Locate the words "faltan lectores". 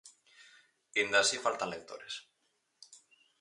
1.45-2.13